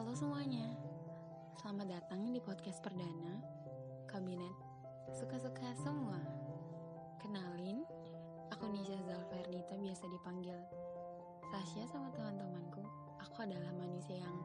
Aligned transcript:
Halo 0.00 0.16
semuanya, 0.16 0.64
selamat 1.60 1.92
datang 1.92 2.32
di 2.32 2.40
podcast 2.40 2.80
perdana 2.80 3.36
Kabinet 4.08 4.56
Suka-Suka 5.12 5.76
Semua. 5.76 6.16
Kenalin, 7.20 7.84
aku 8.48 8.64
Nisha 8.72 8.96
Zalfernita 9.04 9.76
biasa 9.76 10.08
dipanggil 10.08 10.56
Sasha 11.52 11.84
sama 11.84 12.08
teman-temanku. 12.16 12.80
Aku 13.28 13.44
adalah 13.44 13.68
manusia 13.76 14.24
yang 14.24 14.40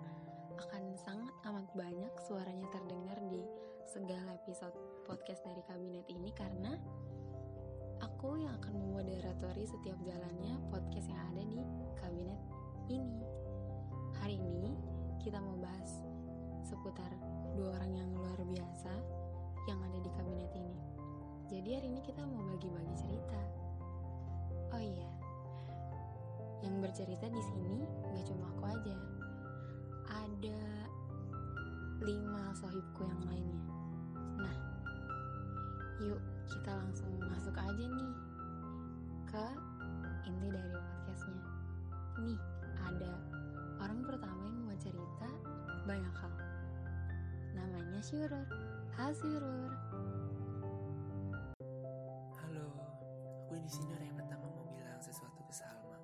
akan 0.59 0.91
sangat 0.99 1.31
amat 1.47 1.71
banyak 1.71 2.11
suaranya 2.27 2.67
terdengar 2.75 3.15
di 3.31 3.47
segala 3.87 4.35
episode 4.35 4.75
podcast 5.07 5.39
dari 5.47 5.63
kabinet 5.71 6.03
ini 6.11 6.35
karena 6.35 6.75
aku 8.03 8.43
yang 8.43 8.59
akan 8.59 8.75
memoderatori 8.75 9.63
setiap 9.63 9.95
jalannya 10.03 10.59
podcast 10.67 11.07
yang 11.07 11.23
ada 11.31 11.47
di 11.47 11.63
kabinet 12.03 12.39
ini. 12.91 13.23
Hari 14.19 14.35
ini 14.35 14.94
kita 15.25 15.41
mau 15.41 15.57
bahas 15.57 16.05
seputar 16.61 17.09
dua 17.57 17.73
orang 17.81 17.97
yang 17.97 18.09
luar 18.13 18.37
biasa 18.45 18.93
yang 19.65 19.81
ada 19.81 19.97
di 19.97 20.09
kabinet 20.13 20.53
ini. 20.53 20.77
Jadi 21.49 21.69
hari 21.73 21.87
ini 21.89 22.01
kita 22.05 22.21
mau 22.29 22.45
bagi-bagi 22.45 22.93
cerita. 22.93 23.41
Oh 24.69 24.77
iya, 24.77 25.09
yang 26.61 26.77
bercerita 26.77 27.25
di 27.25 27.41
sini 27.41 27.81
nggak 28.05 28.25
cuma 28.29 28.53
aku 28.53 28.69
aja, 28.69 28.97
ada 30.13 30.61
lima 32.05 32.53
sohibku 32.53 33.01
yang 33.09 33.21
lainnya. 33.25 33.61
Nah, 34.45 34.55
yuk 36.05 36.21
kita 36.53 36.69
langsung 36.69 37.09
masuk 37.33 37.57
aja 37.57 37.85
nih 37.89 38.13
ke 39.25 39.45
inti 40.29 40.47
dari 40.53 40.69
podcastnya. 40.77 41.45
Nih, 42.21 42.37
Namanya 48.05 48.21
Syurur. 48.21 48.47
Hai 48.93 49.11
Syurur. 49.17 49.71
Halo, 52.37 52.67
aku 53.49 53.57
di 53.57 53.65
sini 53.65 53.97
orang 53.97 54.13
yang 54.13 54.17
pertama 54.21 54.45
mau 54.45 54.61
bilang 54.69 55.01
sesuatu 55.01 55.41
ke 55.41 55.49
Salma. 55.49 55.97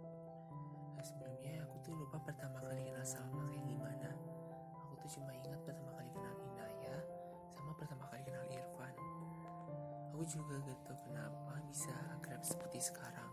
Nah, 0.97 1.05
sebelumnya 1.05 1.61
aku 1.61 1.77
tuh 1.85 1.93
lupa 1.93 2.17
pertama 2.25 2.57
kali 2.57 2.89
kenal 2.89 3.05
Salma 3.05 3.45
kayak 3.45 3.69
gimana. 3.69 4.09
Aku 4.81 4.97
tuh 4.97 5.09
cuma 5.13 5.29
ingat 5.29 5.61
pertama 5.61 5.93
kali 5.93 6.09
kenal 6.09 6.33
Inaya 6.41 6.95
sama 7.53 7.71
pertama 7.77 8.03
kali 8.09 8.21
kenal 8.25 8.45
Irfan. 8.49 8.95
Aku 10.09 10.25
juga 10.25 10.57
gak 10.57 10.81
tau 10.81 10.97
kenapa 11.05 11.53
bisa 11.69 11.93
akrab 12.17 12.41
seperti 12.41 12.81
sekarang. 12.81 13.29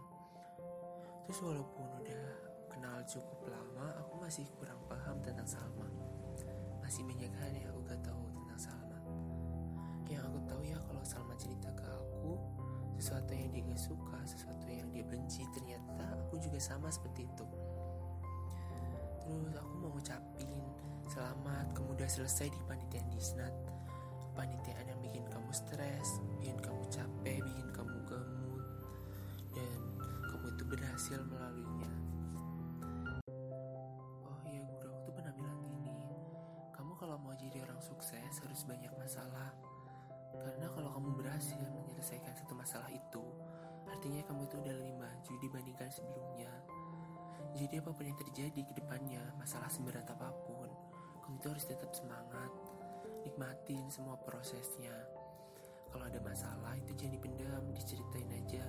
Terus 1.25 1.41
walaupun 1.41 2.05
udah 2.05 2.25
kenal 2.69 3.01
cukup 3.09 3.49
lama, 3.49 3.97
aku 3.97 4.21
masih 4.21 4.45
kurang 4.61 4.85
paham 4.93 5.17
tentang 5.25 5.49
Salma. 5.49 5.89
Masih 6.85 7.09
banyak 7.09 7.33
hal 7.33 7.49
yang 7.57 7.73
aku 7.73 7.81
gak 7.89 8.05
tahu 8.05 8.38
Salma. 8.59 8.99
Yang 10.11 10.27
aku 10.27 10.39
tahu 10.51 10.63
ya 10.67 10.79
kalau 10.83 11.03
Salma 11.07 11.39
cerita 11.39 11.71
ke 11.79 11.87
aku 11.87 12.35
sesuatu 12.99 13.31
yang 13.31 13.55
dia 13.55 13.63
gak 13.63 13.79
suka, 13.79 14.19
sesuatu 14.27 14.67
yang 14.67 14.91
dia 14.91 15.07
benci, 15.07 15.47
ternyata 15.55 16.19
aku 16.19 16.43
juga 16.43 16.59
sama 16.59 16.91
seperti 16.91 17.31
itu. 17.31 17.47
Terus 19.23 19.55
aku 19.55 19.75
mau 19.79 19.95
ngucapin 19.95 20.51
selamat 21.07 21.79
kamu 21.79 21.95
udah 21.95 22.11
selesai 22.11 22.51
di 22.51 22.59
panitiaan 22.67 23.07
disnat. 23.15 23.55
Panitiaan 24.35 24.91
yang 24.91 24.99
bikin 24.99 25.23
kamu 25.31 25.51
stres, 25.55 26.19
bikin 26.35 26.59
kamu 26.59 26.83
capek, 26.91 27.39
bikin 27.39 27.69
kamu 27.71 27.97
gemut, 28.11 28.67
dan 29.55 29.79
kamu 30.27 30.47
itu 30.59 30.65
berhasil 30.67 31.19
melaluinya. 31.23 31.78
Orang 37.79 37.95
sukses 37.95 38.43
harus 38.43 38.67
banyak 38.67 38.91
masalah. 38.99 39.55
Karena 40.35 40.67
kalau 40.75 40.91
kamu 40.99 41.15
berhasil 41.15 41.63
menyelesaikan 41.63 42.35
satu 42.35 42.59
masalah 42.59 42.91
itu, 42.91 43.23
artinya 43.87 44.19
kamu 44.27 44.51
itu 44.51 44.59
udah 44.59 44.75
lebih 44.83 44.99
maju 44.99 45.33
dibandingkan 45.39 45.87
sebelumnya. 45.87 46.51
Jadi 47.55 47.79
apa 47.79 47.95
pun 47.95 48.03
yang 48.03 48.19
terjadi 48.19 48.67
ke 48.67 48.75
depannya, 48.75 49.23
masalah 49.39 49.71
seberat 49.71 50.11
apa 50.11 50.27
pun, 50.43 50.67
kamu 51.23 51.39
itu 51.39 51.47
harus 51.55 51.71
tetap 51.71 51.95
semangat, 51.95 52.51
nikmatin 53.23 53.87
semua 53.95 54.19
prosesnya. 54.27 54.99
Kalau 55.95 56.03
ada 56.03 56.19
masalah 56.19 56.75
itu 56.83 56.99
jangan 56.99 57.15
dipendam, 57.15 57.63
diceritain 57.79 58.43
aja. 58.43 58.67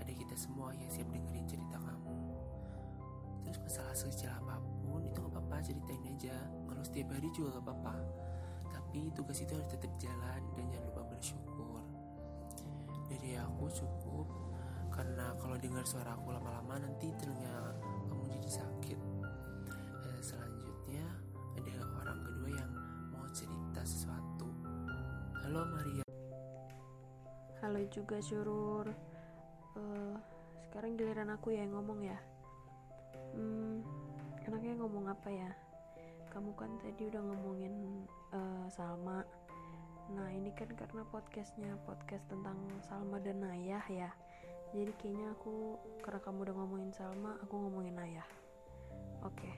Ada 0.00 0.16
kita 0.16 0.32
semua 0.32 0.72
yang 0.72 0.88
siap 0.88 1.12
dengerin 1.12 1.44
cerita 1.44 1.76
kamu. 1.76 2.16
Terus 3.44 3.58
masalah 3.60 3.92
sekecil 3.92 4.32
apa 4.32 4.56
pun 4.80 5.04
itu 5.04 5.20
gak 5.20 5.44
apa-apa 5.44 5.60
ceritain 5.60 6.08
aja. 6.08 6.40
Kalau 6.64 6.80
setiap 6.80 7.12
hari 7.12 7.28
juga 7.36 7.60
gak 7.60 7.68
apa-apa. 7.68 8.25
Tapi 8.96 9.12
tugas 9.12 9.44
itu 9.44 9.52
harus 9.52 9.68
tetap 9.68 9.92
jalan 10.00 10.40
dan 10.56 10.64
jangan 10.72 10.88
lupa 10.88 11.04
bersyukur. 11.12 11.84
Dari 13.12 13.36
aku 13.36 13.68
cukup 13.68 14.24
karena 14.88 15.36
kalau 15.36 15.52
dengar 15.60 15.84
suara 15.84 16.16
aku 16.16 16.32
lama-lama 16.32 16.80
nanti 16.80 17.12
telinga 17.20 17.76
kamu 18.08 18.24
jadi 18.24 18.50
sakit. 18.56 18.96
Eh, 20.00 20.20
selanjutnya 20.24 21.04
ada 21.60 21.76
orang 21.92 22.24
kedua 22.24 22.48
yang 22.56 22.72
mau 23.12 23.28
cerita 23.36 23.84
sesuatu. 23.84 24.48
Halo 25.44 25.68
Maria. 25.76 26.08
Halo 27.60 27.84
juga 27.92 28.16
Syurur 28.24 28.96
Eh, 29.76 30.16
Sekarang 30.64 30.96
giliran 30.96 31.36
aku 31.36 31.52
ya 31.52 31.68
yang 31.68 31.76
ngomong 31.76 32.00
ya 32.00 32.16
Hmm, 33.36 33.84
enaknya 34.48 34.72
ngomong 34.80 35.12
apa 35.12 35.28
ya? 35.28 35.52
Kamu 36.36 36.52
kan 36.52 36.68
tadi 36.84 37.08
udah 37.08 37.22
ngomongin 37.32 38.04
eh, 38.36 38.68
Salma. 38.68 39.24
Nah 40.12 40.28
ini 40.36 40.52
kan 40.52 40.68
karena 40.68 41.00
podcastnya 41.08 41.80
podcast 41.88 42.28
tentang 42.28 42.60
Salma 42.84 43.16
dan 43.24 43.40
Nayah 43.40 43.80
ya. 43.88 44.12
Jadi 44.76 44.92
kayaknya 45.00 45.32
aku, 45.32 45.80
karena 46.04 46.20
kamu 46.20 46.38
udah 46.44 46.54
ngomongin 46.60 46.92
Salma, 46.92 47.40
aku 47.40 47.56
ngomongin 47.56 47.96
Nayah 47.96 48.28
Oke. 49.24 49.48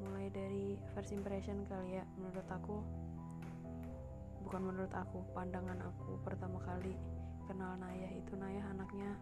Mulai 0.00 0.32
dari 0.32 0.80
first 0.96 1.12
impression 1.12 1.68
kali 1.68 2.00
ya 2.00 2.08
Menurut 2.16 2.48
aku. 2.48 2.80
Bukan 4.48 4.64
menurut 4.64 4.96
aku, 4.96 5.20
pandangan 5.36 5.76
aku 5.76 6.16
pertama 6.24 6.56
kali 6.64 6.96
kenal 7.44 7.76
Nayah 7.76 8.16
itu 8.16 8.32
Nayah 8.32 8.64
anaknya 8.72 9.12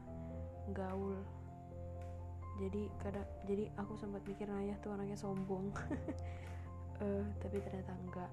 gaul. 0.71 1.19
Jadi 2.63 2.87
kadang 3.03 3.27
jadi 3.43 3.75
aku 3.75 3.99
sempat 3.99 4.23
pikir 4.23 4.47
Nayah 4.47 4.79
tuh 4.79 4.95
anaknya 4.95 5.19
sombong 5.19 5.75
Eh, 7.01 7.25
tapi 7.41 7.57
ternyata 7.65 7.97
enggak 7.97 8.33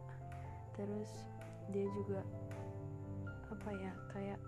terus 0.77 1.25
dia 1.73 1.87
juga 1.97 2.21
apa 3.49 3.69
ya 3.73 3.91
kayak 4.13 4.39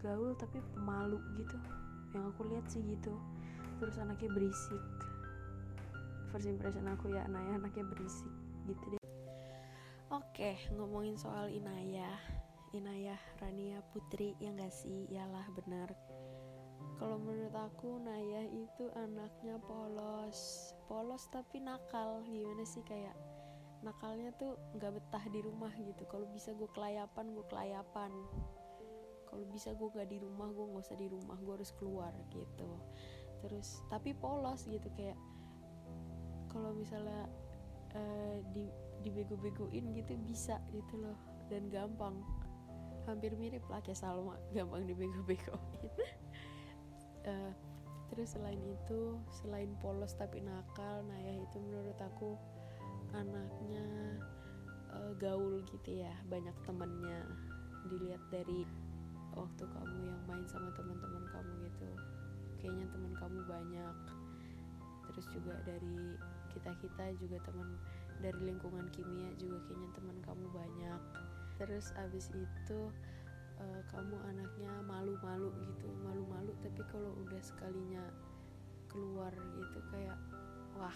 gaul 0.00 0.32
tapi 0.38 0.62
pemalu 0.72 1.18
gitu 1.36 1.58
yang 2.16 2.30
aku 2.32 2.48
lihat 2.48 2.64
sih 2.70 2.80
gitu 2.86 3.12
terus 3.82 3.98
anaknya 4.00 4.30
berisik 4.32 4.82
first 6.30 6.48
impression 6.48 6.86
aku 6.88 7.12
ya 7.12 7.26
Nayah 7.28 7.60
anaknya 7.60 7.84
berisik 7.84 8.32
gitu 8.64 8.96
deh 8.96 9.02
Oke, 10.08 10.56
ngomongin 10.72 11.20
soal 11.20 11.52
Inayah. 11.52 12.16
Inayah 12.72 13.20
Rania 13.44 13.84
Putri 13.92 14.32
yang 14.40 14.56
gak 14.56 14.72
sih? 14.72 15.04
Yalah 15.12 15.44
benar. 15.52 15.92
Kalau 16.96 17.20
menurut 17.20 17.52
aku 17.52 18.00
Nayah 18.00 18.48
itu 18.48 18.88
anaknya 18.96 19.60
polos. 19.68 20.72
Polos 20.88 21.28
tapi 21.28 21.60
nakal. 21.60 22.24
Gimana 22.24 22.64
sih 22.64 22.80
kayak 22.88 23.12
nakalnya 23.80 24.34
tuh 24.34 24.58
nggak 24.74 24.98
betah 24.98 25.24
di 25.30 25.40
rumah 25.42 25.72
gitu. 25.78 26.02
Kalau 26.10 26.26
bisa 26.30 26.54
gue 26.54 26.68
kelayapan, 26.74 27.34
gue 27.34 27.46
kelayapan. 27.46 28.10
Kalau 29.28 29.44
bisa 29.52 29.76
gue 29.76 29.88
gak 29.92 30.08
di 30.08 30.24
rumah, 30.24 30.48
gue 30.48 30.64
nggak 30.72 30.84
usah 30.88 30.96
di 30.96 31.08
rumah, 31.12 31.36
gue 31.36 31.52
harus 31.52 31.72
keluar 31.76 32.12
gitu. 32.32 32.70
Terus 33.44 33.84
tapi 33.92 34.16
polos 34.16 34.64
gitu 34.64 34.88
kayak 34.96 35.20
kalau 36.48 36.72
misalnya 36.72 37.28
eh, 37.92 38.40
di 38.56 38.66
dibego-begoin 39.04 39.94
gitu 39.94 40.18
bisa 40.26 40.58
gitu 40.74 40.98
loh 40.98 41.14
dan 41.46 41.70
gampang 41.70 42.18
hampir 43.06 43.32
mirip 43.38 43.62
lah 43.70 43.78
kayak 43.80 44.00
Salma 44.00 44.34
gampang 44.56 44.84
dibego-begoin 44.88 45.92
Eh, 47.28 47.52
terus 48.08 48.32
selain 48.32 48.56
itu 48.56 49.20
selain 49.28 49.68
polos 49.84 50.16
tapi 50.16 50.40
nakal 50.40 51.04
Nayah 51.04 51.44
itu 51.44 51.60
menurut 51.60 51.98
aku 52.00 52.40
anaknya 53.14 53.86
eh, 54.92 55.12
gaul 55.20 55.60
gitu 55.68 55.90
ya 56.02 56.12
banyak 56.28 56.54
temennya 56.64 57.24
dilihat 57.88 58.20
dari 58.28 58.66
waktu 59.36 59.64
kamu 59.70 59.98
yang 60.08 60.20
main 60.26 60.44
sama 60.50 60.68
teman-teman 60.74 61.24
kamu 61.30 61.52
gitu. 61.70 61.90
Kayaknya 62.58 62.86
teman 62.90 63.12
kamu 63.14 63.40
banyak. 63.46 63.96
Terus 65.08 65.26
juga 65.30 65.54
dari 65.62 66.18
kita 66.52 66.74
kita 66.82 67.04
juga 67.22 67.38
teman 67.46 67.78
dari 68.18 68.40
lingkungan 68.42 68.90
kimia 68.90 69.30
juga 69.38 69.62
kayaknya 69.68 69.90
teman 69.94 70.18
kamu 70.26 70.46
banyak. 70.50 71.00
Terus 71.58 71.94
abis 71.96 72.34
itu 72.34 72.80
eh, 73.58 73.82
kamu 73.90 74.16
anaknya 74.30 74.72
malu-malu 74.86 75.50
gitu 75.66 75.88
malu-malu 76.06 76.54
tapi 76.62 76.82
kalau 76.90 77.10
udah 77.26 77.42
sekalinya 77.42 78.04
keluar 78.88 79.34
gitu 79.58 79.78
kayak 79.90 80.18
wah 80.78 80.94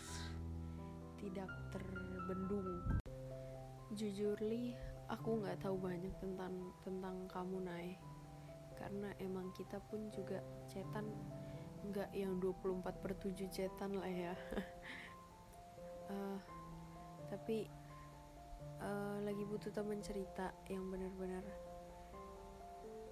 tidak 1.23 1.47
terbendung. 1.71 2.83
Jujur 3.95 4.35
li 4.43 4.75
aku 5.07 5.39
nggak 5.39 5.63
tahu 5.63 5.79
banyak 5.79 6.11
tentang 6.19 6.75
tentang 6.83 7.17
kamu 7.31 7.63
Nay 7.63 7.95
karena 8.75 9.15
emang 9.23 9.55
kita 9.55 9.79
pun 9.87 10.11
juga 10.11 10.43
cetan 10.67 11.07
nggak 11.87 12.11
yang 12.11 12.43
24 12.43 12.83
per 12.99 13.15
7 13.15 13.47
cetan 13.47 13.95
lah 13.95 14.11
ya. 14.11 14.35
Uh, 16.11 16.39
tapi 17.31 17.71
uh, 18.83 19.23
lagi 19.23 19.47
butuh 19.47 19.71
teman 19.71 20.03
cerita 20.03 20.51
yang 20.67 20.91
benar-benar 20.91 21.47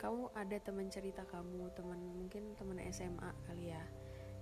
kamu 0.00 0.32
ada 0.32 0.56
teman 0.64 0.88
cerita 0.88 1.22
kamu 1.28 1.68
teman 1.76 2.00
mungkin 2.16 2.56
teman 2.56 2.80
SMA 2.88 3.30
kali 3.44 3.68
ya 3.76 3.84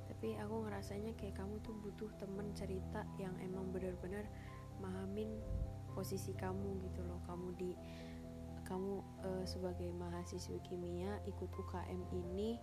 tapi 0.09 0.35
aku 0.41 0.65
ngerasanya 0.65 1.13
kayak 1.21 1.37
kamu 1.37 1.61
tuh 1.61 1.77
butuh 1.85 2.11
teman 2.17 2.49
cerita 2.57 3.05
yang 3.21 3.37
emang 3.45 3.69
benar-benar 3.69 4.25
mahamin 4.81 5.37
posisi 5.93 6.33
kamu 6.33 6.81
gitu 6.89 7.05
loh. 7.05 7.21
Kamu 7.29 7.53
di 7.61 7.77
kamu 8.65 9.01
uh, 9.25 9.45
sebagai 9.49 9.89
mahasiswi 9.97 10.61
kimia 10.65 11.21
ikut 11.25 11.49
UKM 11.53 12.05
ini 12.13 12.57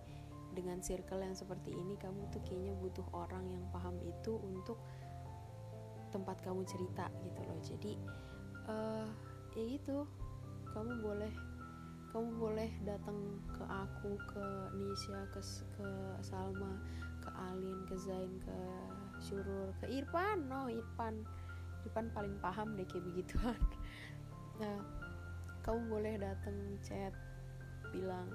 dengan 0.54 0.80
circle 0.80 1.26
yang 1.26 1.34
seperti 1.34 1.74
ini 1.74 1.98
kamu 1.98 2.30
tuh 2.30 2.40
kayaknya 2.46 2.78
butuh 2.78 3.04
orang 3.12 3.44
yang 3.50 3.64
paham 3.74 3.98
itu 4.06 4.38
untuk 4.40 4.80
tempat 6.14 6.40
kamu 6.42 6.66
cerita 6.66 7.12
gitu 7.22 7.42
loh. 7.46 7.60
Jadi 7.62 7.94
uh, 8.70 9.08
ya 9.54 9.64
gitu. 9.70 10.10
Kamu 10.76 11.00
boleh 11.00 11.32
kamu 12.16 12.32
boleh 12.40 12.72
datang 12.88 13.44
ke 13.52 13.64
aku 13.68 14.16
ke 14.24 14.46
Nisha 14.80 15.28
ke 15.36 15.42
ke 15.76 15.88
Salma 16.24 16.80
ke 17.26 17.32
Alin 17.34 17.80
ke 17.90 17.96
Zain 17.98 18.32
ke 18.46 18.58
Syurur 19.18 19.74
ke 19.82 19.90
Irfan. 19.90 20.46
No 20.46 20.70
Irfan. 20.70 21.26
Irfan 21.82 22.14
paling 22.14 22.38
paham 22.40 22.78
deh 22.78 22.86
kayak 22.86 23.06
begituan. 23.10 23.60
Nah 24.56 24.80
kamu 25.68 25.92
boleh 25.92 26.16
datang 26.16 26.56
chat 26.80 27.12
bilang 27.92 28.32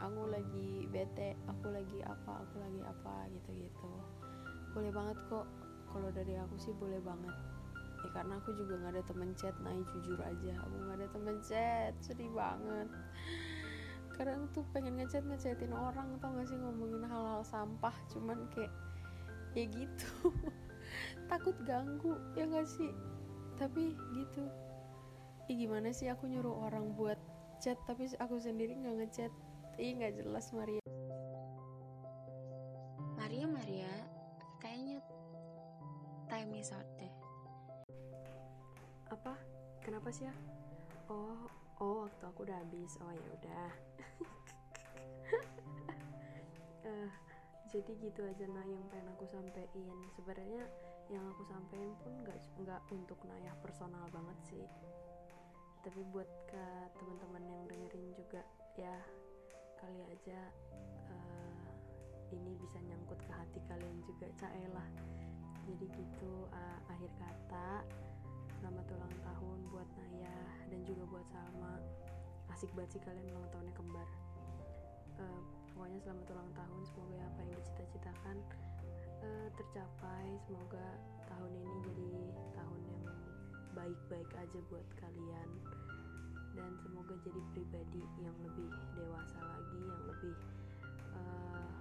aku 0.00 0.32
lagi 0.32 0.88
bete 0.88 1.36
aku 1.44 1.68
lagi 1.68 2.00
apa 2.08 2.40
aku 2.40 2.56
lagi 2.56 2.80
apa 2.80 3.28
gitu 3.28 3.50
gitu 3.60 3.92
boleh 4.72 4.88
banget 4.88 5.18
kok. 5.28 5.46
Kalau 5.92 6.08
dari 6.08 6.34
aku 6.40 6.56
sih 6.56 6.72
boleh 6.72 6.96
banget. 7.04 7.36
Ya 8.02 8.08
karena 8.16 8.40
aku 8.40 8.56
juga 8.56 8.80
nggak 8.80 8.92
ada 8.96 9.04
temen 9.04 9.30
chat. 9.36 9.54
Naik 9.60 9.84
jujur 9.92 10.18
aja 10.24 10.52
aku 10.64 10.74
nggak 10.80 10.96
ada 10.96 11.08
temen 11.12 11.36
chat. 11.44 11.92
Sedih 12.00 12.32
banget 12.32 12.88
kadang 14.16 14.48
tuh 14.52 14.64
pengen 14.70 15.00
ngechat 15.00 15.24
ngechatin 15.24 15.72
orang 15.72 16.16
tau 16.20 16.32
gak 16.36 16.48
sih 16.48 16.58
ngomongin 16.58 17.04
hal-hal 17.08 17.42
sampah 17.42 17.94
cuman 18.12 18.48
kayak 18.52 18.72
ya 19.52 19.64
gitu. 19.68 20.32
Takut 21.30 21.56
ganggu 21.64 22.16
ya 22.36 22.48
gak 22.48 22.68
sih? 22.68 22.92
Tapi 23.56 23.96
gitu. 24.16 24.44
Ih 25.50 25.56
gimana 25.66 25.90
sih 25.90 26.08
aku 26.08 26.30
nyuruh 26.30 26.64
orang 26.64 26.94
buat 26.94 27.18
chat 27.62 27.78
tapi 27.86 28.10
aku 28.18 28.38
sendiri 28.38 28.74
nggak 28.78 28.96
ngechat? 29.06 29.32
Ih 29.78 29.94
nggak 29.98 30.18
jelas 30.22 30.50
Maria. 30.54 30.82
Maria 33.18 33.46
Maria 33.46 33.92
kayaknya 34.58 34.98
time 36.30 36.58
is 36.58 36.70
out 36.70 36.86
deh. 36.98 37.12
Apa? 39.10 39.34
Kenapa 39.82 40.08
sih 40.14 40.26
ya? 40.30 40.34
Oh 41.10 41.61
oh 41.82 42.06
waktu 42.06 42.24
aku 42.30 42.46
udah 42.46 42.56
habis. 42.62 42.94
Oh 43.02 43.10
ya 43.10 43.26
udah. 43.42 43.70
Uh, 46.86 47.10
jadi 47.74 47.92
gitu 47.98 48.20
aja 48.22 48.46
nah 48.54 48.62
yang 48.62 48.86
pengen 48.86 49.10
aku 49.18 49.26
sampein. 49.26 49.98
Sebenarnya 50.14 50.64
yang 51.10 51.26
aku 51.26 51.42
sampein 51.50 51.90
pun 52.06 52.14
nggak 52.22 52.38
nggak 52.62 52.80
untuk 52.94 53.18
nayah 53.26 53.54
personal 53.58 54.06
banget 54.14 54.38
sih. 54.46 54.66
Tapi 55.82 56.00
buat 56.14 56.30
ke 56.46 56.64
teman-teman 56.94 57.42
yang 57.42 57.62
dengerin 57.66 58.14
juga 58.14 58.46
ya 58.78 58.94
kali 59.82 59.98
aja 60.06 60.38
uh, 61.10 61.66
ini 62.30 62.54
bisa 62.62 62.78
nyangkut 62.86 63.18
ke 63.18 63.32
hati 63.34 63.58
kalian 63.66 63.98
juga 64.06 64.30
caelah. 64.38 64.86
Jadi 65.66 65.90
gitu 65.90 66.46
uh, 66.54 66.78
akhir 66.86 67.10
kata 67.18 67.82
selamat 68.62 68.94
ulang 68.94 69.16
tahun 69.26 69.58
buat 69.74 69.90
Naya 69.98 70.38
dan 70.70 70.86
juga 70.86 71.02
buat 71.10 71.26
Salma. 71.34 71.82
Asik 72.54 72.70
banget 72.78 72.94
sih 72.94 73.02
kalian 73.02 73.34
ulang 73.34 73.50
tahunnya 73.50 73.74
kembar. 73.74 74.06
Uh, 75.18 75.42
pokoknya 75.74 75.98
selamat 76.06 76.30
ulang 76.30 76.50
tahun 76.54 76.80
semoga 76.86 77.18
apa 77.26 77.40
yang 77.42 77.58
dicita-citakan 77.58 78.36
uh, 79.26 79.48
tercapai. 79.58 80.26
Semoga 80.46 80.86
tahun 81.26 81.50
ini 81.58 81.74
jadi 81.90 82.10
tahun 82.54 82.80
yang 82.86 83.04
baik-baik 83.74 84.30
aja 84.30 84.58
buat 84.70 84.86
kalian. 84.94 85.48
Dan 86.54 86.70
semoga 86.86 87.18
jadi 87.26 87.42
pribadi 87.50 88.06
yang 88.22 88.36
lebih 88.46 88.70
dewasa 88.94 89.42
lagi 89.42 89.80
yang 89.82 90.02
lebih 90.06 90.38
uh, 91.18 91.74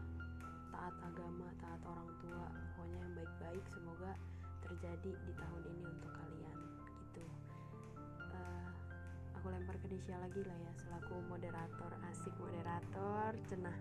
taat 0.74 0.98
agama 1.06 1.46
taat 1.62 1.82
orang 1.86 2.10
tua. 2.26 2.50
Pokoknya 2.74 2.98
yang 3.06 3.14
baik-baik 3.14 3.66
semoga 3.70 4.18
terjadi 4.66 5.14
di 5.14 5.34
tahun 5.38 5.64
ini 5.78 5.86
untuk 5.86 6.10
kalian 6.18 6.71
aku 9.42 9.50
lempar 9.50 9.74
ke 9.82 9.90
Nisha 9.90 10.14
lagi 10.22 10.38
lah 10.46 10.54
ya 10.54 10.70
selaku 10.86 11.18
moderator 11.26 11.90
asik 12.14 12.30
moderator 12.38 13.34
cenah. 13.50 13.74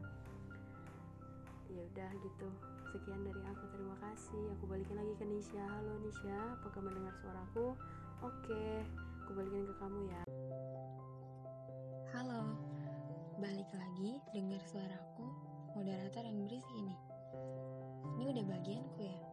Ya 1.69 1.85
udah 1.85 2.11
gitu. 2.17 2.49
Sekian 2.89 3.21
dari 3.29 3.45
aku 3.45 3.69
terima 3.69 3.93
kasih. 4.01 4.57
Aku 4.57 4.65
balikin 4.65 4.97
lagi 4.97 5.12
ke 5.21 5.25
Nisha. 5.29 5.61
Halo 5.61 6.01
Nisha. 6.01 6.57
Apakah 6.57 6.81
mendengar 6.81 7.12
suaraku? 7.21 7.77
Oke 8.25 8.89
aku 9.21 9.37
balikin 9.37 9.69
ke 9.69 9.75
kamu 9.77 10.01
ya. 10.09 10.23
Halo. 12.17 12.57
Balik 13.37 13.69
lagi 13.77 14.17
dengar 14.33 14.65
suaraku 14.65 15.29
moderator 15.77 16.25
yang 16.25 16.41
berisik 16.41 16.73
ini. 16.73 16.97
Ini 18.17 18.33
udah 18.33 18.45
bagianku 18.49 18.97
ya 19.05 19.30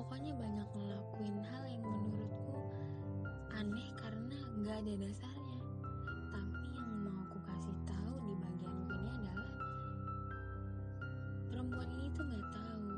pokoknya 0.00 0.32
banyak 0.32 0.68
ngelakuin 0.80 1.36
hal 1.44 1.64
yang 1.68 1.84
menurutku 1.84 2.56
aneh 3.52 3.84
karena 4.00 4.38
gak 4.64 4.80
ada 4.80 4.92
dasarnya. 4.96 5.60
Tapi 6.32 6.64
yang 6.72 6.88
mau 7.04 7.20
aku 7.28 7.36
kasih 7.44 7.76
tahu 7.84 8.14
di 8.24 8.32
bagianku 8.40 8.96
ini 8.96 9.12
adalah 9.20 9.52
perempuan 11.52 11.88
ini 12.00 12.08
tuh 12.16 12.24
gak 12.32 12.48
tahu 12.48 12.88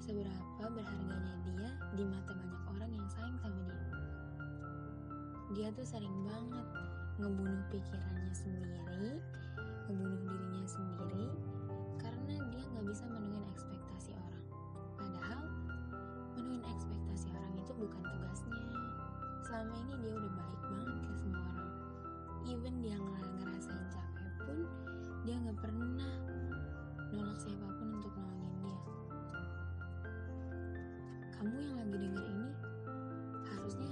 seberapa 0.00 0.64
berharganya 0.72 1.34
dia 1.44 1.70
di 1.92 2.04
mata 2.08 2.32
banyak 2.32 2.62
orang 2.72 2.90
yang 2.96 3.08
sayang 3.12 3.36
sama 3.44 3.60
dia. 3.68 3.84
Dia 5.52 5.68
tuh 5.76 5.84
sering 5.84 6.16
banget 6.24 6.66
ngebunuh 7.20 7.64
pikirannya 7.68 8.32
sendiri 8.32 9.20
ngebunuh 9.92 10.20
dirinya 10.24 10.64
sendiri 10.64 11.26
karena 12.00 12.34
dia 12.48 12.64
nggak 12.74 12.86
bisa 12.88 13.04
menuhin 13.08 13.35
ekspektasi 16.70 17.26
orang 17.34 17.54
itu 17.58 17.72
bukan 17.74 18.02
tugasnya. 18.06 18.66
Selama 19.42 19.74
ini 19.82 19.92
dia 20.02 20.12
udah 20.14 20.32
baik 20.36 20.60
banget 20.70 20.96
ke 21.02 21.14
semua 21.18 21.42
orang. 21.42 21.72
Even 22.46 22.74
dia 22.78 22.96
ngerasain 22.98 23.86
capek 23.90 24.32
pun 24.46 24.58
dia 25.26 25.34
nggak 25.42 25.58
pernah 25.58 26.12
nolak 27.10 27.38
siapa 27.42 27.66
pun 27.66 27.88
untuk 27.98 28.14
nolongin 28.14 28.54
dia. 28.62 28.78
Kamu 31.34 31.56
yang 31.58 31.76
lagi 31.82 31.96
denger 31.98 32.24
ini 32.30 32.48
harusnya 33.50 33.90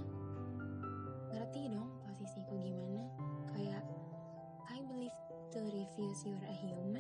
ngerti 1.35 1.61
dong 1.75 1.91
posisiku 2.07 2.55
gimana. 2.63 3.03
Kayak 3.51 3.83
I 4.71 4.79
believe 4.87 5.17
to 5.51 5.59
refuse 5.75 6.23
you're 6.23 6.47
a 6.47 6.55
human 6.63 6.94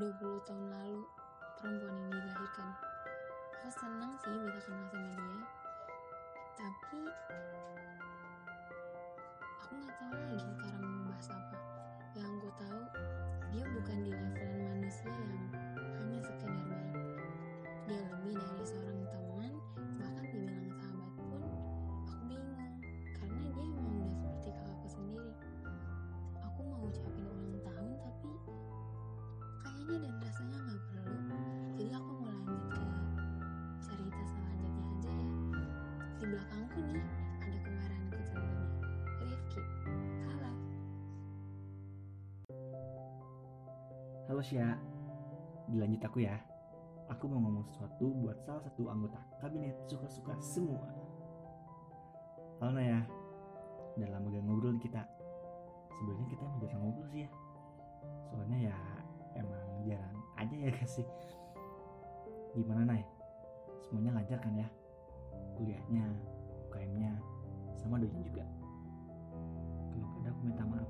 20 0.00 0.16
tahun 0.48 0.64
lalu 0.72 1.04
perempuan 1.60 1.92
yang 1.92 2.08
dilahirkan. 2.08 2.72
Aku 3.52 3.68
senang 3.68 4.16
sih 4.24 4.32
bisa 4.48 4.60
kenal 4.64 4.88
sama 4.88 5.12
dia. 5.12 5.44
Tapi 6.56 7.00
aku 9.60 9.72
nggak 9.76 9.94
tahu 10.00 10.12
lagi 10.16 10.48
sekarang 10.56 10.88
mau 10.88 11.04
bahas 11.12 11.28
apa. 11.28 11.56
Yang 12.16 12.32
aku 12.32 12.50
tahu 12.56 12.82
dia 13.52 13.64
bukan 13.76 13.98
di 14.00 14.10
levelan 14.16 14.60
manusia 14.72 15.12
yang 15.12 15.46
hanya 16.00 16.18
sekedar 16.24 16.48
baik. 16.64 16.96
Dia 17.84 18.00
lebih 18.00 18.34
dari 18.40 18.64
seorang 18.64 18.99
belakangku 36.30 36.78
nih 36.94 37.06
ada 37.42 37.58
kemarahan 37.66 38.06
kecilnya. 38.14 38.62
Rifki, 39.18 39.62
halo. 40.30 40.50
Halo 44.30 44.42
Sya, 44.46 44.78
dilanjut 45.66 46.02
aku 46.06 46.22
ya. 46.22 46.38
Aku 47.10 47.26
mau 47.26 47.42
ngomong 47.42 47.66
sesuatu 47.66 48.14
buat 48.22 48.38
salah 48.46 48.62
satu 48.62 48.86
anggota 48.86 49.18
kabinet 49.42 49.74
suka-suka 49.90 50.38
semua. 50.38 50.86
Halo 52.62 52.78
Naya, 52.78 53.02
udah 53.98 54.08
lama 54.14 54.30
gak 54.30 54.44
ngobrol 54.46 54.78
kita. 54.78 55.02
Sebenarnya 55.98 56.26
kita 56.30 56.42
emang 56.46 56.58
jarang 56.62 56.80
ngobrol 56.86 57.06
sih 57.10 57.26
ya. 57.26 57.30
Soalnya 58.30 58.58
ya 58.70 58.76
emang 59.34 59.66
jarang 59.82 60.14
aja 60.38 60.54
ya 60.54 60.70
gak 60.78 60.86
sih. 60.86 61.06
Gimana 62.54 62.86
Nay? 62.86 63.02
Semuanya 63.82 64.22
lancar 64.22 64.38
kan 64.38 64.54
ya? 64.54 64.70
Kuliahnya, 65.60 66.08
UKM-nya, 66.72 67.12
sama 67.76 68.00
doanya 68.00 68.24
juga. 68.24 68.48
Kalau 69.92 70.08
ada 70.16 70.32
aku 70.32 70.40
minta 70.40 70.64
maaf. 70.64 70.88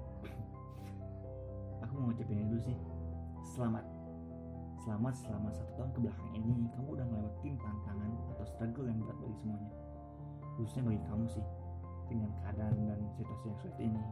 aku 1.82 1.92
mau 1.98 2.14
ngucapin 2.14 2.46
dulu 2.46 2.62
sih. 2.62 2.78
Selamat. 3.42 3.82
Selamat 4.86 5.10
selama 5.18 5.50
satu 5.50 5.74
tahun 5.74 5.90
ke 5.90 5.98
belakang 6.06 6.30
ini 6.38 6.70
Kamu 6.70 6.88
udah 6.94 7.02
ngelewatin 7.02 7.58
tantangan 7.58 8.10
atau 8.30 8.46
struggle 8.46 8.86
yang 8.86 9.02
berat 9.02 9.18
bagi 9.18 9.36
semuanya. 9.42 9.74
Khususnya 10.54 10.82
bagi 10.86 11.02
kamu 11.02 11.24
sih 11.26 11.46
Dengan 12.06 12.30
keadaan 12.38 12.74
dan 12.86 13.00
situasi 13.18 13.44
yang 13.50 13.58
sulit 13.58 13.78
ini. 13.82 14.02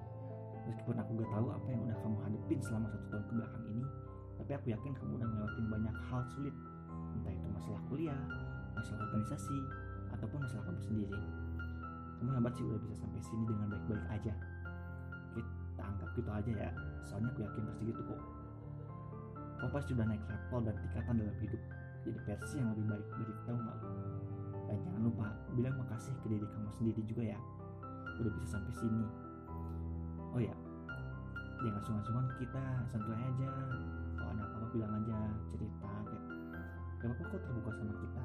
Meskipun 0.66 0.98
aku 0.98 1.10
gak 1.22 1.30
tahu 1.38 1.46
apa 1.54 1.68
yang 1.70 1.86
udah 1.86 1.96
kamu 2.02 2.16
hadepin 2.26 2.58
selama 2.66 2.90
satu 2.90 3.06
tahun 3.14 3.24
ke 3.30 3.32
belakang 3.38 3.64
ini 3.78 3.84
Tapi 4.42 4.50
aku 4.58 4.66
yakin 4.74 4.92
kamu 4.98 5.10
udah 5.22 5.28
ngelewatin 5.30 5.66
banyak 5.70 5.96
hal 6.10 6.22
sulit. 6.34 6.54
Entah 7.14 7.30
itu 7.30 7.46
masalah 7.46 7.80
kuliah, 7.86 8.22
masalah 8.74 9.06
organisasi, 9.06 9.58
ataupun 10.12 10.38
masalah 10.44 10.64
kamu 10.68 10.80
sendiri. 10.84 11.20
Kamu 12.18 12.30
hebat 12.34 12.52
sih 12.58 12.64
udah 12.66 12.80
bisa 12.82 12.94
sampai 12.98 13.20
sini 13.22 13.44
dengan 13.46 13.66
baik-baik 13.70 14.06
aja. 14.10 14.34
Kita 15.34 15.82
anggap 15.82 16.08
gitu 16.18 16.30
aja 16.30 16.50
ya. 16.50 16.70
Soalnya 17.06 17.28
aku 17.30 17.40
yakin 17.46 17.62
pasti 17.70 17.82
gitu 17.86 18.00
kok. 18.02 18.20
Kau 19.58 19.68
pasti 19.74 19.90
sudah 19.94 20.06
naik 20.06 20.22
level 20.26 20.60
dan 20.66 20.74
tingkatan 20.78 21.14
dalam 21.18 21.36
hidup. 21.42 21.62
Jadi 22.06 22.18
versi 22.24 22.54
yang 22.58 22.68
lebih 22.72 22.86
baik 22.94 23.06
dari 23.10 23.34
tahun 23.42 23.62
lalu 23.68 23.90
Dan 24.70 24.78
jangan 24.86 25.02
lupa 25.02 25.26
bilang 25.58 25.74
makasih 25.82 26.14
ke 26.22 26.26
diri 26.30 26.46
kamu 26.46 26.70
sendiri 26.78 27.00
juga 27.06 27.22
ya. 27.34 27.38
Udah 28.18 28.30
bisa 28.34 28.46
sampai 28.58 28.74
sini. 28.74 29.04
Oh 30.34 30.40
ya 30.42 30.54
Jangan 31.58 31.82
sungkan-sungkan 31.82 32.26
kita 32.38 32.62
santai 32.86 33.18
aja. 33.18 33.50
Kalau 34.14 34.30
ada 34.30 34.42
apa-apa 34.46 34.66
bilang 34.74 34.92
aja 35.02 35.18
Cerita 35.50 35.90
kayak 36.06 36.24
Gak 36.98 37.06
apa-apa 37.14 37.22
kok 37.30 37.40
terbuka 37.46 37.70
sama 37.74 37.94
Kita 37.98 38.24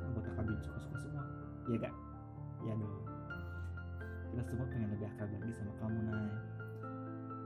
kan 0.00 0.08
anggota 0.16 0.30
kabinet 0.32 0.62
suka-suka 0.64 0.96
semua. 1.04 1.24
Iya 1.68 1.76
gak? 1.84 1.94
Iya 2.64 2.72
dong. 2.80 2.94
Kita 4.32 4.42
semua 4.48 4.66
pengen 4.72 4.88
lebih 4.96 5.06
akrab 5.12 5.28
lagi 5.28 5.52
sama 5.52 5.72
kamu 5.76 5.98
Nay. 6.08 6.26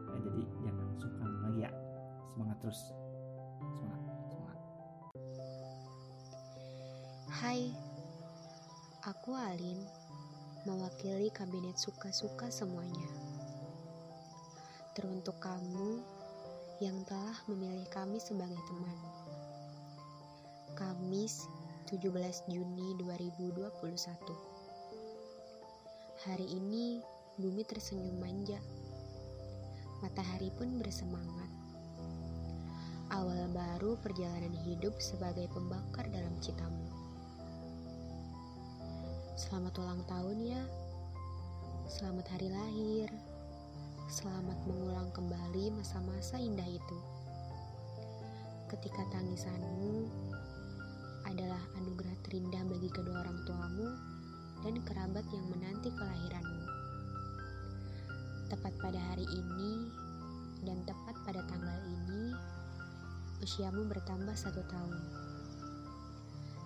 Ya 0.06 0.18
jadi 0.22 0.42
jangan 0.62 0.86
sungkan 1.02 1.30
lagi 1.42 1.60
ya. 1.66 1.70
Semangat 2.30 2.56
terus. 2.62 2.80
Semangat, 3.58 4.02
semangat. 4.30 4.58
Hai, 7.34 7.60
aku 9.02 9.30
Alin, 9.34 9.80
mewakili 10.62 11.34
kabinet 11.34 11.74
suka-suka 11.74 12.46
semuanya. 12.54 13.10
Teruntuk 14.94 15.42
kamu 15.42 15.98
yang 16.78 17.02
telah 17.10 17.34
memilih 17.50 17.86
kami 17.90 18.22
sebagai 18.22 18.58
teman. 18.70 18.98
Kamis 20.74 21.46
17 21.84 22.48
Juni 22.48 22.96
2021 22.96 23.60
Hari 26.24 26.46
ini 26.48 27.04
bumi 27.36 27.60
tersenyum 27.60 28.24
manja. 28.24 28.56
Matahari 30.00 30.48
pun 30.56 30.80
bersemangat. 30.80 31.52
Awal 33.12 33.52
baru 33.52 34.00
perjalanan 34.00 34.56
hidup 34.64 34.96
sebagai 34.96 35.44
pembakar 35.52 36.08
dalam 36.08 36.32
citamu. 36.40 36.88
Selamat 39.36 39.76
ulang 39.76 40.00
tahun 40.08 40.40
ya. 40.40 40.64
Selamat 41.84 42.32
hari 42.32 42.48
lahir. 42.48 43.12
Selamat 44.08 44.56
mengulang 44.64 45.12
kembali 45.12 45.76
masa-masa 45.76 46.40
indah 46.40 46.64
itu. 46.64 46.98
Ketika 48.72 49.04
tangisanmu 49.12 50.23
adalah 51.28 51.60
anugerah 51.80 52.16
terindah 52.24 52.62
bagi 52.68 52.88
kedua 52.92 53.24
orang 53.24 53.38
tuamu 53.48 53.88
dan 54.64 54.74
kerabat 54.84 55.24
yang 55.32 55.46
menanti 55.52 55.92
kelahiranmu. 55.92 56.64
Tepat 58.48 58.72
pada 58.80 59.00
hari 59.12 59.26
ini 59.28 59.88
dan 60.64 60.80
tepat 60.88 61.16
pada 61.28 61.44
tanggal 61.48 61.78
ini, 61.84 62.32
usiamu 63.44 63.84
bertambah 63.88 64.32
satu 64.36 64.64
tahun. 64.68 65.00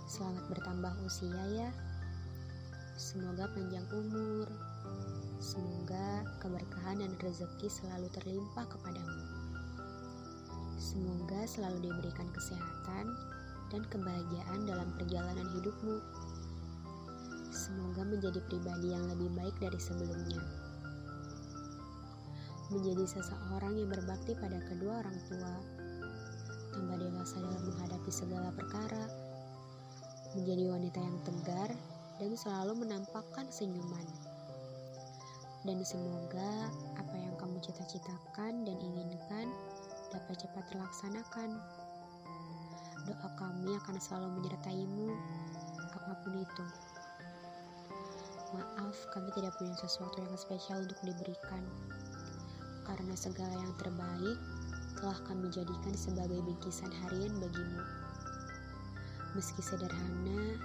Selamat 0.09 0.45
bertambah 0.51 0.93
usia 1.05 1.43
ya. 1.53 1.71
Semoga 2.99 3.51
panjang 3.55 3.87
umur. 3.95 4.47
Semoga 5.39 6.27
keberkahan 6.43 6.99
dan 6.99 7.15
rezeki 7.23 7.71
selalu 7.71 8.11
terlimpah 8.11 8.67
kepadamu. 8.67 9.23
Semoga 10.79 11.47
selalu 11.47 11.91
diberikan 11.91 12.27
kesehatan 12.35 13.38
dan 13.69 13.83
kebahagiaan 13.89 14.65
dalam 14.69 14.89
perjalanan 14.97 15.49
hidupmu. 15.57 15.97
Semoga 17.53 18.03
menjadi 18.05 18.41
pribadi 18.49 18.93
yang 18.93 19.05
lebih 19.13 19.29
baik 19.37 19.57
dari 19.61 19.81
sebelumnya. 19.81 20.41
Menjadi 22.69 23.05
seseorang 23.09 23.81
yang 23.81 23.89
berbakti 23.89 24.37
pada 24.37 24.61
kedua 24.69 25.01
orang 25.01 25.19
tua, 25.29 25.55
tambah 26.77 26.97
dewasa 27.01 27.41
dalam 27.41 27.63
menghadapi 27.65 28.11
segala 28.13 28.53
perkara, 28.53 29.05
menjadi 30.37 30.65
wanita 30.69 31.01
yang 31.01 31.19
tegar 31.25 31.71
dan 32.21 32.33
selalu 32.37 32.85
menampakkan 32.85 33.49
senyuman. 33.49 34.05
Dan 35.67 35.83
semoga 35.83 36.71
apa 36.97 37.17
yang 37.19 37.35
kamu 37.41 37.59
cita-citakan 37.65 38.63
dan 38.63 38.77
inginkan 38.79 39.51
dapat 40.15 40.37
cepat 40.39 40.65
terlaksanakan. 40.71 41.59
Doa 43.09 43.29
kami 43.41 43.73
akan 43.73 43.97
selalu 43.97 44.29
menyertaimu, 44.37 45.17
apa 45.81 46.13
pun 46.21 46.45
itu. 46.45 46.65
Maaf, 48.53 48.97
kami 49.17 49.33
tidak 49.33 49.57
punya 49.57 49.73
sesuatu 49.81 50.21
yang 50.21 50.37
spesial 50.37 50.85
untuk 50.85 51.01
diberikan, 51.01 51.65
karena 52.85 53.17
segala 53.17 53.57
yang 53.57 53.73
terbaik 53.81 54.37
telah 55.01 55.17
kami 55.25 55.49
jadikan 55.49 55.97
sebagai 55.97 56.37
bingkisan 56.45 56.93
harian 57.01 57.33
bagimu. 57.41 57.81
Meski 59.33 59.65
sederhana, 59.65 60.61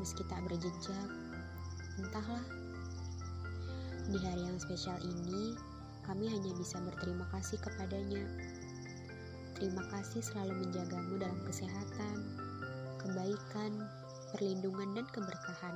meski 0.00 0.24
tak 0.24 0.40
berjejak, 0.48 1.08
entahlah. 2.00 2.44
Di 4.08 4.16
hari 4.24 4.40
yang 4.40 4.56
spesial 4.56 4.96
ini, 5.04 5.52
kami 6.00 6.32
hanya 6.32 6.56
bisa 6.56 6.80
berterima 6.80 7.28
kasih 7.28 7.60
kepadanya. 7.60 8.24
Terima 9.58 9.82
kasih 9.90 10.22
selalu 10.22 10.70
menjagamu 10.70 11.18
dalam 11.18 11.34
kesehatan, 11.42 12.16
kebaikan, 13.02 13.74
perlindungan, 14.30 14.94
dan 14.94 15.06
keberkahan. 15.10 15.74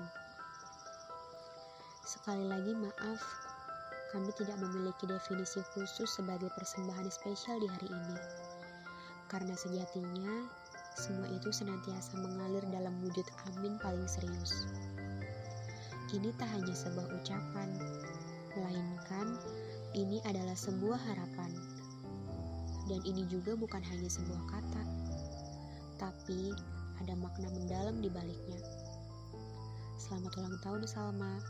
Sekali 2.07 2.47
lagi 2.47 2.79
maaf, 2.79 3.19
kami 4.15 4.31
tidak 4.39 4.55
memiliki 4.62 5.11
definisi 5.11 5.59
khusus 5.75 6.07
sebagai 6.07 6.47
persembahan 6.55 7.11
spesial 7.11 7.59
di 7.59 7.67
hari 7.67 7.91
ini. 7.91 8.19
Karena 9.27 9.59
sejatinya, 9.59 10.47
semua 10.95 11.27
itu 11.35 11.51
senantiasa 11.51 12.23
mengalir 12.23 12.62
dalam 12.71 12.95
wujud 13.03 13.27
amin 13.51 13.83
paling 13.83 14.07
serius. 14.07 14.62
Ini 16.15 16.31
tak 16.39 16.55
hanya 16.55 16.71
sebuah 16.71 17.19
ucapan, 17.19 17.69
melainkan 18.55 19.27
ini 19.99 20.23
adalah 20.23 20.55
sebuah 20.55 21.03
harapan. 21.03 21.53
Dan 22.92 23.00
ini 23.08 23.25
juga 23.25 23.56
bukan 23.56 23.80
hanya 23.88 24.04
sebuah 24.04 24.52
kata, 24.52 24.84
tapi 25.96 26.52
ada 27.00 27.16
makna 27.16 27.49
mendalam 27.49 28.04
di 28.04 28.12
baliknya. 28.12 28.61
Selamat 29.96 30.37
ulang 30.37 30.61
tahun 30.61 30.84
Salma. 30.84 31.40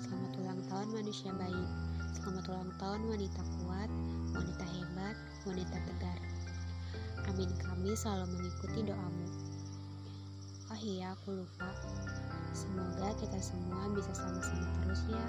Selamat 0.00 0.32
ulang 0.40 0.60
tahun 0.72 0.88
manusia 0.96 1.28
baik. 1.36 1.68
Selamat 2.16 2.44
ulang 2.48 2.72
tahun 2.80 3.04
wanita 3.04 3.42
kuat, 3.60 3.90
wanita 4.32 4.64
hebat, 4.64 5.16
wanita 5.44 5.76
tegar. 5.76 6.18
Amin 7.28 7.52
kami 7.60 7.92
selalu 7.92 8.40
mengikuti 8.40 8.88
doamu. 8.88 9.28
Oh 10.72 10.80
iya, 10.80 11.12
aku 11.12 11.36
lupa. 11.36 11.68
Semoga 12.56 13.12
kita 13.20 13.36
semua 13.44 13.92
bisa 13.92 14.16
sama-sama 14.16 14.64
terus 14.80 15.04
ya. 15.04 15.26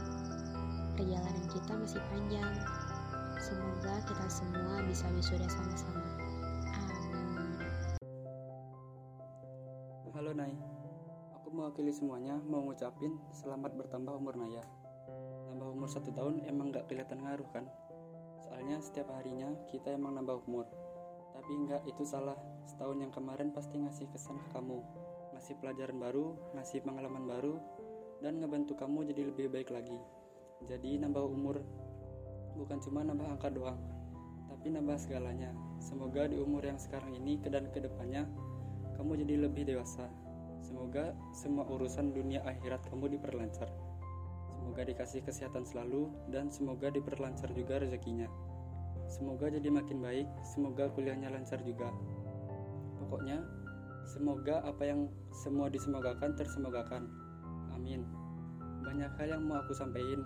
Perjalanan 0.96 1.48
kita 1.52 1.72
masih 1.76 2.00
panjang. 2.08 2.56
Semoga 3.40 4.04
kita 4.04 4.28
semua 4.28 4.84
bisa 4.84 5.08
wisuda 5.16 5.48
sama-sama. 5.48 6.04
Amin. 6.76 7.16
Halo 10.12 10.36
Nay, 10.36 10.52
aku 11.32 11.48
mewakili 11.48 11.96
semuanya 11.96 12.36
mau 12.44 12.60
ngucapin 12.68 13.16
selamat 13.32 13.80
bertambah 13.80 14.12
umur 14.20 14.36
Naya. 14.36 14.68
Nambah 15.48 15.72
umur 15.72 15.88
satu 15.88 16.12
tahun 16.12 16.44
emang 16.52 16.76
gak 16.76 16.92
kelihatan 16.92 17.24
ngaruh 17.24 17.48
kan? 17.56 17.64
Soalnya 18.44 18.84
setiap 18.84 19.08
harinya 19.16 19.56
kita 19.72 19.96
emang 19.96 20.20
nambah 20.20 20.44
umur. 20.44 20.68
Tapi 21.32 21.52
enggak 21.64 21.88
itu 21.88 22.04
salah. 22.04 22.36
Setahun 22.68 23.00
yang 23.00 23.16
kemarin 23.16 23.56
pasti 23.56 23.80
ngasih 23.80 24.12
kesan 24.12 24.36
ke 24.36 24.52
kamu, 24.52 24.84
ngasih 25.32 25.56
pelajaran 25.64 25.96
baru, 25.96 26.36
ngasih 26.60 26.84
pengalaman 26.84 27.24
baru, 27.24 27.56
dan 28.20 28.36
ngebantu 28.44 28.76
kamu 28.76 29.08
jadi 29.08 29.32
lebih 29.32 29.48
baik 29.48 29.72
lagi. 29.72 29.96
Jadi 30.68 31.00
nambah 31.00 31.24
umur 31.24 31.64
bukan 32.60 32.84
cuma 32.84 33.08
nambah 33.08 33.40
angka 33.40 33.48
doang, 33.48 33.80
tapi 34.52 34.76
nambah 34.76 35.00
segalanya. 35.00 35.56
Semoga 35.80 36.28
di 36.28 36.36
umur 36.36 36.68
yang 36.68 36.76
sekarang 36.76 37.16
ini 37.16 37.40
dan 37.48 37.72
ke 37.72 37.80
depannya 37.80 38.28
kamu 39.00 39.24
jadi 39.24 39.48
lebih 39.48 39.64
dewasa. 39.64 40.12
Semoga 40.60 41.16
semua 41.32 41.64
urusan 41.72 42.12
dunia 42.12 42.44
akhirat 42.44 42.84
kamu 42.92 43.16
diperlancar. 43.16 43.72
Semoga 44.52 44.84
dikasih 44.84 45.24
kesehatan 45.24 45.64
selalu 45.64 46.12
dan 46.28 46.52
semoga 46.52 46.92
diperlancar 46.92 47.48
juga 47.56 47.80
rezekinya. 47.80 48.28
Semoga 49.10 49.50
jadi 49.50 49.72
makin 49.72 50.04
baik, 50.04 50.28
semoga 50.44 50.92
kuliahnya 50.94 51.34
lancar 51.34 51.58
juga. 51.66 51.90
Pokoknya, 53.02 53.42
semoga 54.06 54.62
apa 54.62 54.86
yang 54.86 55.10
semua 55.34 55.72
disemogakan 55.72 56.38
tersemogakan. 56.38 57.10
Amin. 57.74 58.06
Banyak 58.86 59.10
hal 59.18 59.40
yang 59.40 59.50
mau 59.50 59.64
aku 59.64 59.74
sampaikan, 59.74 60.22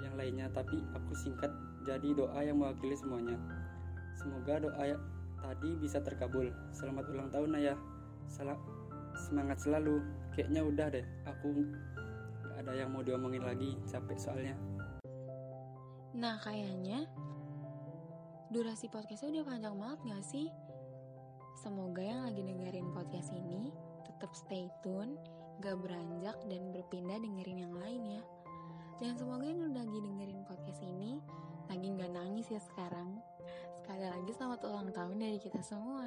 yang 0.00 0.14
lainnya 0.16 0.46
tapi 0.52 0.80
aku 0.96 1.12
singkat 1.16 1.52
jadi 1.84 2.12
doa 2.12 2.40
yang 2.44 2.60
mewakili 2.60 2.96
semuanya. 2.96 3.36
Semoga 4.16 4.60
doa 4.60 4.82
ya- 4.84 5.02
tadi 5.40 5.76
bisa 5.80 6.00
terkabul. 6.04 6.52
Selamat 6.76 7.08
ulang 7.08 7.28
tahun 7.32 7.50
Naya. 7.56 7.74
Salam 8.28 8.60
semangat 9.16 9.64
selalu. 9.64 10.04
Kayaknya 10.36 10.62
udah 10.62 10.86
deh. 10.92 11.06
Aku 11.26 11.64
gak 12.44 12.68
ada 12.68 12.72
yang 12.76 12.92
mau 12.92 13.00
diomongin 13.00 13.42
lagi. 13.42 13.80
Capek 13.88 14.18
soalnya. 14.20 14.54
Nah, 16.14 16.36
kayaknya 16.42 17.08
durasi 18.50 18.90
podcastnya 18.90 19.40
udah 19.40 19.44
panjang 19.46 19.76
banget 19.78 19.98
gak 20.10 20.24
sih? 20.26 20.46
Semoga 21.60 22.02
yang 22.02 22.20
lagi 22.28 22.42
dengerin 22.44 22.88
podcast 22.92 23.30
ini 23.32 23.72
tetap 24.04 24.32
stay 24.36 24.68
tune, 24.84 25.16
gak 25.64 25.76
beranjak 25.80 26.36
dan 26.48 26.62
berpindah 26.74 27.18
dengerin 27.20 27.68
yang 27.68 27.74
lain 27.78 28.20
ya. 28.20 28.22
Dan 29.00 29.16
semoga 29.16 29.48
yang 29.48 29.72
lagi 29.72 29.96
dengerin 29.96 30.44
podcast 30.44 30.84
ini 30.84 31.24
lagi 31.72 31.88
gak 31.96 32.12
nangis 32.12 32.52
ya 32.52 32.60
sekarang. 32.60 33.16
Sekali 33.80 34.04
lagi 34.04 34.28
selamat 34.36 34.60
ulang 34.68 34.92
tahun 34.92 35.16
dari 35.16 35.40
kita 35.40 35.64
semua. 35.64 36.04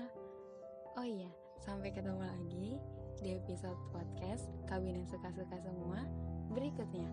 Oh 0.93 1.01
iya, 1.01 1.34
sampai 1.58 1.89
ketemu 1.89 2.21
lagi 2.21 2.77
di 3.17 3.34
episode 3.34 3.82
podcast 3.89 4.45
Kabinet 4.69 5.10
Suka-Suka 5.10 5.58
Semua 5.65 6.06
berikutnya. 6.53 7.10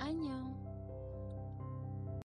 Annyeong! 0.00 0.69